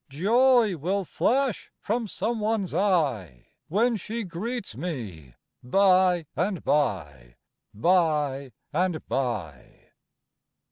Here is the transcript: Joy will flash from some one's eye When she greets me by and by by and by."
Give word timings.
Joy 0.09 0.75
will 0.77 1.05
flash 1.05 1.69
from 1.77 2.07
some 2.07 2.39
one's 2.39 2.73
eye 2.73 3.45
When 3.67 3.97
she 3.97 4.23
greets 4.23 4.75
me 4.75 5.35
by 5.61 6.25
and 6.35 6.63
by 6.63 7.35
by 7.71 8.51
and 8.73 9.07
by." 9.07 9.91